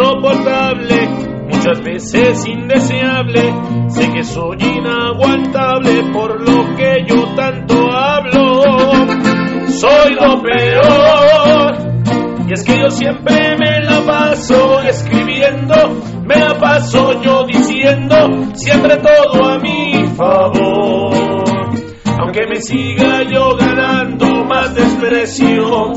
[0.00, 1.08] Insoportable,
[1.50, 3.52] muchas veces indeseable.
[3.88, 8.62] Sé que soy inaguantable por lo que yo tanto hablo.
[9.68, 11.90] Soy lo peor.
[12.48, 15.74] Y es que yo siempre me la paso escribiendo,
[16.24, 18.16] me la paso yo diciendo,
[18.54, 21.14] siempre todo a mi favor.
[22.18, 25.92] Aunque me siga yo ganando más desprecio,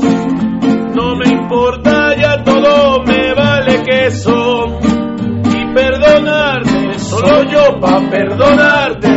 [7.86, 9.08] Y perdonarte,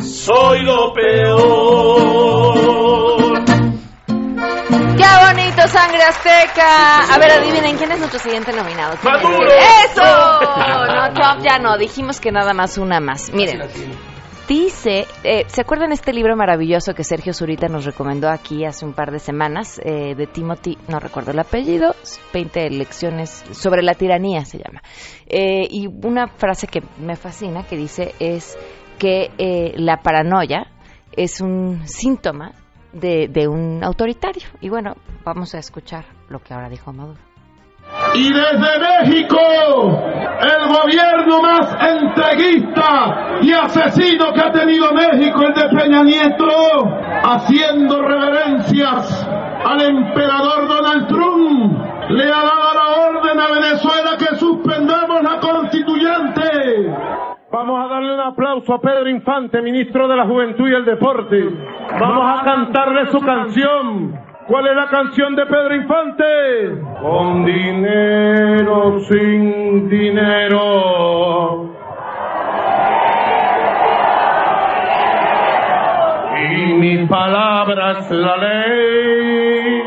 [0.00, 2.28] perdonarte, lo peor.
[4.96, 7.04] ¡Qué bonito, sangre azteca!
[7.12, 8.96] A ver, adivinen, ¿quién es nuestro siguiente nominado?
[9.02, 9.46] ¡Maduro!
[9.84, 10.02] ¡Eso!
[10.02, 13.30] No, Trump ya no, dijimos que nada más una más.
[13.32, 13.60] Miren,
[14.48, 18.94] dice, eh, ¿se acuerdan este libro maravilloso que Sergio Zurita nos recomendó aquí hace un
[18.94, 19.78] par de semanas?
[19.84, 21.94] eh, de Timothy, no recuerdo el apellido,
[22.32, 24.82] 20 lecciones sobre la tiranía se llama.
[25.26, 28.56] Eh, y una frase que me fascina que dice es
[28.98, 30.66] que eh, la paranoia
[31.12, 32.52] es un síntoma
[32.92, 34.46] de, de un autoritario.
[34.60, 37.27] Y bueno, vamos a escuchar lo que ahora dijo Maduro.
[38.18, 45.68] Y desde México, el gobierno más entreguista y asesino que ha tenido México, el de
[45.68, 46.48] Peña Nieto,
[47.22, 49.24] haciendo reverencias
[49.64, 56.92] al emperador Donald Trump, le ha dado la orden a Venezuela que suspendamos la constituyente.
[57.52, 61.36] Vamos a darle un aplauso a Pedro Infante, ministro de la Juventud y el Deporte.
[62.00, 64.27] Vamos a cantarle su canción.
[64.48, 66.24] ¿Cuál es la canción de Pedro Infante?
[67.02, 71.74] Con dinero, sin dinero.
[76.50, 79.82] Y mi palabra es la ley.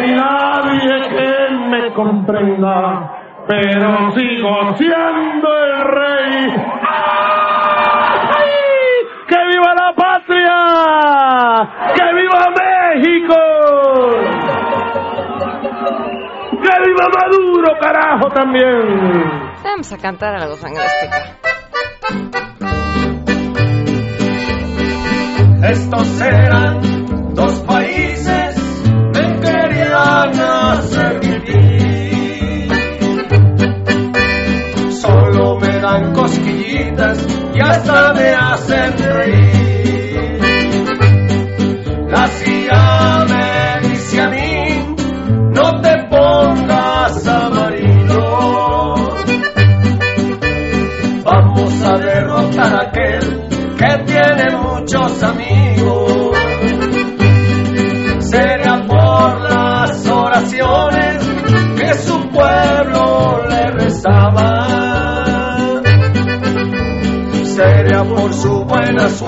[0.00, 3.12] Ni nadie que me comprenda,
[3.46, 6.76] pero sigo siendo el rey.
[11.94, 13.36] ¡Que viva México!
[16.62, 18.82] ¡Que viva Maduro, carajo, también!
[19.64, 21.36] Vamos a cantar algo sangre azteca.
[25.70, 28.82] Estos eran dos países
[29.14, 30.40] que querían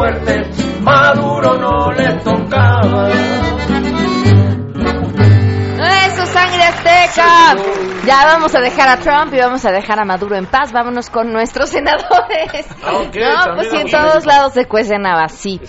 [0.09, 3.11] suerte, Maduro no le tocaba.
[6.07, 7.57] ¡Eso, sangre azteca!
[8.07, 10.73] Ya vamos a dejar a Trump y vamos a dejar a Maduro en paz.
[10.73, 12.67] Vámonos con nuestros senadores.
[12.83, 15.61] Ok, no, pues sí, en todos lados se cuecen habas, sí.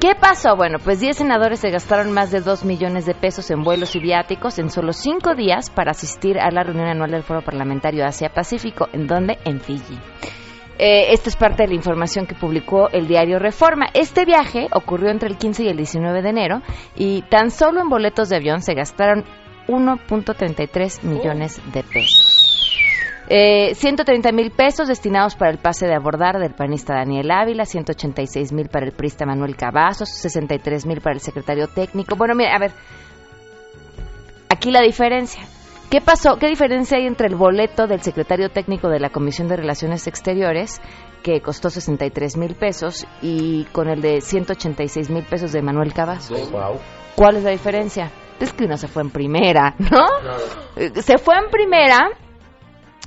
[0.00, 0.56] ¿Qué pasó?
[0.56, 4.00] Bueno, pues 10 senadores se gastaron más de 2 millones de pesos en vuelos y
[4.00, 8.88] viáticos en solo 5 días para asistir a la reunión anual del Foro Parlamentario Asia-Pacífico.
[8.92, 9.38] ¿En dónde?
[9.44, 9.98] En Fiji.
[10.84, 13.86] Eh, esta es parte de la información que publicó el diario Reforma.
[13.94, 16.60] Este viaje ocurrió entre el 15 y el 19 de enero
[16.96, 19.24] y tan solo en boletos de avión se gastaron
[19.68, 22.76] 1.33 millones de pesos.
[23.28, 28.52] Eh, 130 mil pesos destinados para el pase de abordar del panista Daniel Ávila, 186
[28.52, 32.16] mil para el prista Manuel Cavazos, 63 mil para el secretario técnico.
[32.16, 32.72] Bueno, mira, a ver,
[34.48, 35.44] aquí la diferencia.
[35.92, 36.38] ¿Qué pasó?
[36.40, 40.80] ¿Qué diferencia hay entre el boleto del secretario técnico de la Comisión de Relaciones Exteriores,
[41.22, 46.50] que costó 63 mil pesos, y con el de 186 mil pesos de Manuel Cavazos?
[47.14, 48.10] ¿Cuál es la diferencia?
[48.40, 50.06] Es que uno se fue en primera, ¿no?
[50.76, 51.98] Eh, Se fue en primera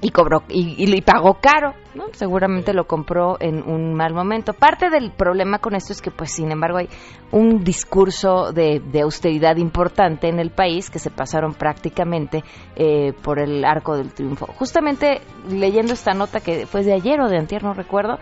[0.01, 2.05] y cobró y, y- y pagó caro, ¿no?
[2.12, 4.53] Seguramente lo compró en un mal momento.
[4.53, 6.89] Parte del problema con esto es que, pues, sin embargo, hay
[7.31, 12.43] un discurso de, de austeridad importante en el país que se pasaron prácticamente
[12.75, 14.47] eh, por el arco del triunfo.
[14.58, 18.19] Justamente leyendo esta nota que fue de ayer o de antier, no recuerdo,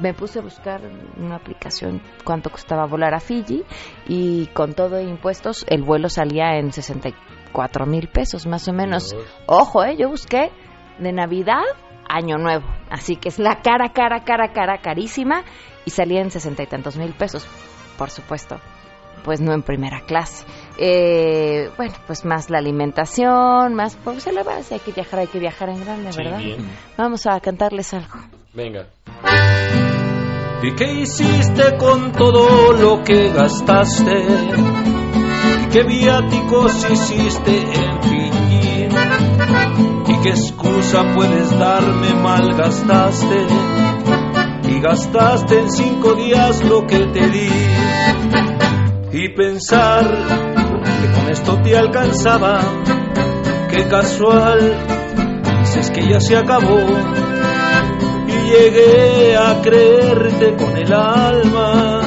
[0.00, 0.80] me puse a buscar
[1.16, 3.64] una aplicación cuánto costaba volar a Fiji
[4.06, 9.16] y con todo e impuestos el vuelo salía en 64 mil pesos más o menos.
[9.46, 10.50] Ojo, eh, yo busqué
[10.98, 11.62] de Navidad,
[12.08, 12.66] Año Nuevo.
[12.90, 15.42] Así que es la cara, cara, cara, cara, carísima
[15.84, 17.46] y salía en sesenta y tantos mil pesos,
[17.98, 18.58] por supuesto.
[19.24, 20.44] Pues no en primera clase.
[20.78, 24.74] Eh, bueno, pues más la alimentación, más pues a la base.
[24.74, 26.38] Hay que viajar, hay que viajar en grande, Sí, ¿verdad?
[26.38, 26.70] bien.
[26.96, 28.14] Vamos a cantarles algo.
[28.54, 28.86] Venga.
[30.62, 34.16] ¿Y qué hiciste con todo lo que gastaste?
[35.62, 38.15] ¿Y qué viáticos hiciste en?
[40.26, 43.46] ¿Y qué excusa puedes darme malgastaste?
[44.68, 47.48] Y gastaste en cinco días lo que te di.
[49.12, 52.58] Y pensar que con esto te alcanzaba.
[53.70, 54.74] Qué casual,
[55.60, 56.80] dices que ya se acabó
[58.26, 62.00] y llegué a creerte con el alma.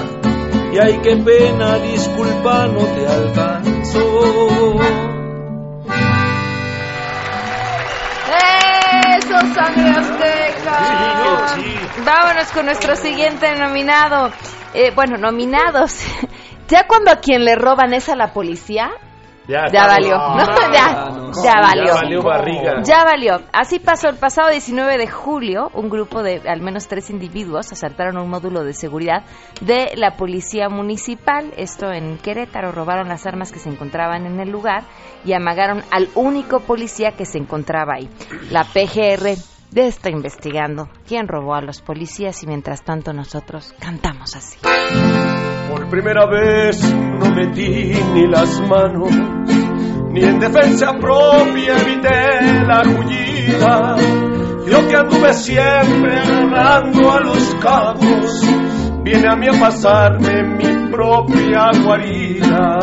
[0.73, 5.08] Y ay, qué pena, disculpa, no te alcanzó.
[9.59, 11.57] Sangre azteca!
[12.05, 14.31] Vámonos con nuestro siguiente nominado.
[14.73, 15.99] Eh, bueno, nominados.
[16.69, 18.91] Ya cuando a quien le roban es a la policía,
[19.47, 20.15] ya, valió.
[20.15, 20.73] Ah, ¿no?
[20.73, 21.31] ya, no.
[21.43, 21.85] ya valió.
[21.85, 22.83] Ya valió barriga.
[22.83, 23.41] Ya valió.
[23.51, 25.71] Así pasó el pasado 19 de julio.
[25.73, 29.23] Un grupo de al menos tres individuos asaltaron un módulo de seguridad
[29.61, 31.51] de la policía municipal.
[31.57, 32.71] Esto en Querétaro.
[32.71, 34.83] Robaron las armas que se encontraban en el lugar
[35.25, 38.09] y amagaron al único policía que se encontraba ahí.
[38.51, 44.35] La PGR ya está investigando quién robó a los policías y mientras tanto nosotros cantamos
[44.35, 44.59] así.
[45.69, 49.11] Por primera vez no metí ni las manos,
[50.11, 53.95] ni en defensa propia evité la huida.
[54.67, 58.41] Yo que anduve siempre agarrando a los cabos,
[59.03, 62.77] viene a mí a pasarme mi propia guarida.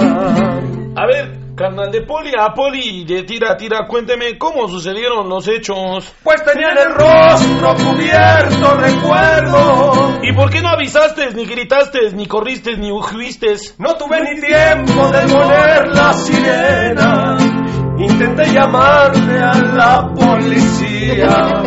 [0.97, 6.15] A ver, carnal de poli a poli, de tira, tira, cuénteme cómo sucedieron los hechos.
[6.23, 10.21] Pues tenían el rostro cubierto, recuerdo.
[10.23, 13.57] ¿Y por qué no avisaste, ni gritaste, ni corriste, ni huiste?
[13.79, 17.37] No tuve ni tiempo de poner la sirena.
[17.99, 21.63] Intenté llamarle a la policía.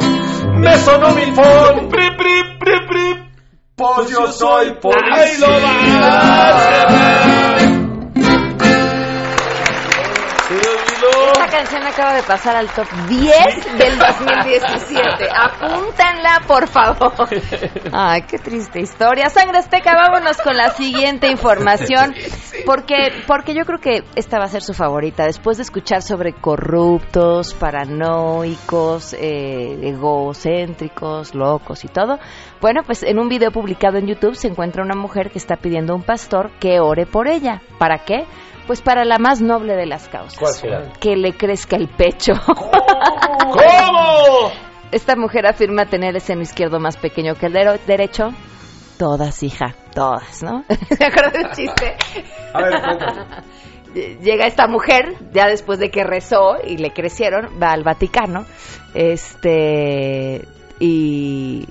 [0.56, 1.90] Me sonó mi phone.
[1.90, 3.26] Pri, pri, pri, pri.
[3.76, 5.16] Pues yo soy policía.
[5.16, 7.59] Ahí lo vas.
[11.50, 15.30] Esta canción acaba de pasar al top 10 del 2017.
[15.36, 17.28] Apúntanla, por favor.
[17.91, 19.32] Ay, qué triste historia.
[19.32, 22.14] Sangre Azteca, vámonos con la siguiente información.
[22.66, 25.24] Porque, porque yo creo que esta va a ser su favorita.
[25.24, 32.20] Después de escuchar sobre corruptos, paranoicos, eh, egocéntricos, locos y todo.
[32.62, 35.93] Bueno, pues en un video publicado en YouTube se encuentra una mujer que está pidiendo
[35.93, 37.62] a un pastor que ore por ella.
[37.78, 38.26] ¿Para qué?
[38.68, 40.38] Pues para la más noble de las causas.
[40.38, 40.91] ¿Cuál será?
[40.99, 42.34] Que le crezca el pecho.
[42.45, 44.51] ¿Cómo?
[44.91, 47.53] Esta mujer afirma tener el seno izquierdo más pequeño que el
[47.88, 48.30] derecho.
[48.97, 50.66] Todas, hija, todas, ¿no?
[50.89, 51.95] ¿Se acuerdan del chiste?
[52.53, 53.26] A ver, cuéntame.
[54.22, 58.45] Llega esta mujer, ya después de que rezó y le crecieron, va al Vaticano,
[58.93, 60.45] este,
[60.80, 61.68] y,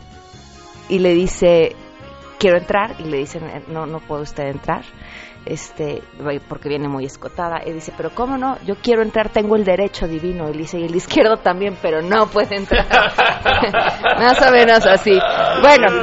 [0.88, 1.76] y le dice,
[2.38, 4.82] quiero entrar, y le dicen, no, no puede usted entrar,
[5.44, 6.02] este,
[6.48, 10.06] porque viene muy escotada, y dice, pero cómo no, yo quiero entrar, tengo el derecho
[10.06, 12.86] divino, y le dice, y el izquierdo también, pero no puede entrar.
[14.18, 15.18] Más o menos así.
[15.62, 16.02] Bueno,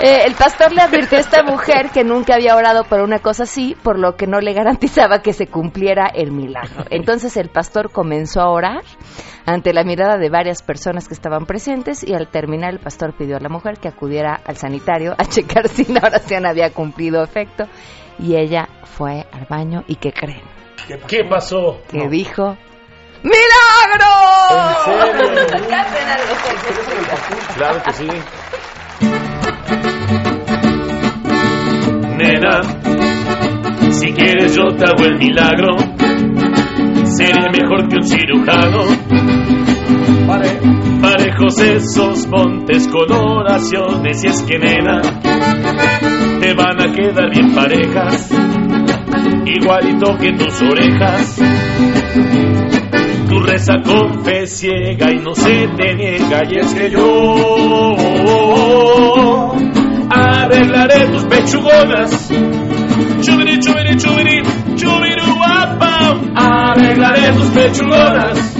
[0.00, 3.42] eh, el pastor le advirtió a esta mujer que nunca había orado por una cosa
[3.44, 6.84] así, por lo que no le garantizaba que se cumpliera el milagro.
[6.90, 8.82] Entonces el pastor comenzó a orar
[9.46, 13.36] ante la mirada de varias personas que estaban presentes y al terminar el pastor pidió
[13.36, 17.64] a la mujer que acudiera al sanitario a checar si la oración había cumplido efecto
[18.18, 20.42] y ella fue al baño y ¿qué creen?
[21.06, 21.80] ¿Qué pasó?
[21.88, 22.56] Que dijo
[23.22, 24.04] ¡Milagro!
[27.56, 28.08] Claro que sí.
[32.16, 32.62] Nena,
[33.92, 35.93] si quieres yo te hago el milagro.
[38.06, 38.84] Cirujano.
[41.00, 45.02] Parejos esos montes con oraciones y es que nena,
[46.40, 48.30] te van a quedar bien parejas.
[49.46, 51.40] Igualito que tus orejas.
[53.28, 57.04] Tu reza con fe ciega y no se te niega y es que yo
[60.10, 62.30] arreglaré tus pechugonas.
[66.36, 68.56] Arreglaré tus pechugonas.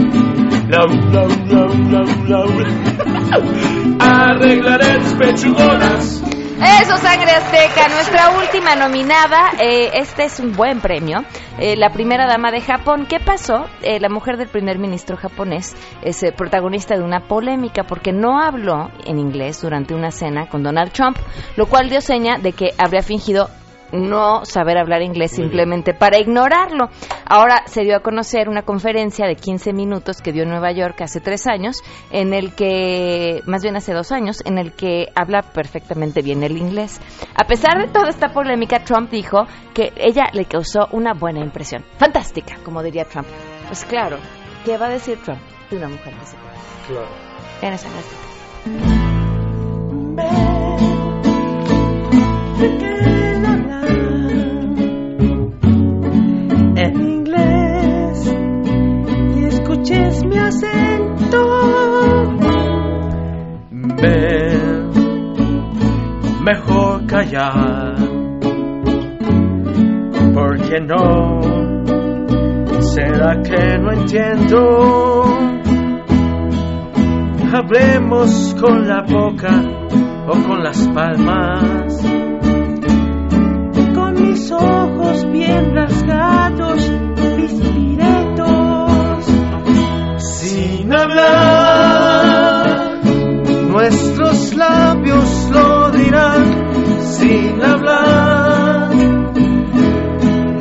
[3.98, 6.22] Arreglaré tus pechugonas.
[6.80, 9.50] Eso, Sangre Azteca, nuestra última nominada.
[9.60, 11.18] eh, este es un buen premio.
[11.58, 13.06] Eh, la primera dama de Japón.
[13.08, 13.66] ¿Qué pasó?
[13.82, 18.90] Eh, la mujer del primer ministro japonés es protagonista de una polémica porque no habló
[19.04, 21.18] en inglés durante una cena con Donald Trump,
[21.56, 23.48] lo cual dio seña de que habría fingido
[23.94, 26.88] no saber hablar inglés simplemente para ignorarlo.
[27.26, 31.00] Ahora se dio a conocer una conferencia de 15 minutos que dio en Nueva York
[31.00, 35.42] hace tres años, en el que, más bien hace dos años, en el que habla
[35.42, 37.00] perfectamente bien el inglés.
[37.34, 41.84] A pesar de toda esta polémica, Trump dijo que ella le causó una buena impresión.
[41.98, 43.26] Fantástica, como diría Trump.
[43.66, 44.18] Pues claro,
[44.64, 45.40] ¿qué va a decir Trump
[45.70, 46.36] de una mujer que se
[46.86, 47.08] Claro.
[47.62, 47.88] en esa
[67.34, 67.94] mejor callar,
[70.34, 71.40] porque no,
[72.80, 75.24] será que no entiendo.
[77.52, 79.62] Hablemos con la boca
[80.26, 82.02] o con las palmas.
[83.94, 86.23] Con mis ojos bien rasgados,
[97.64, 98.90] Hablar,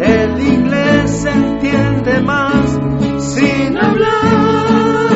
[0.01, 2.79] el inglés se entiende más.
[3.19, 5.09] Sin hablar,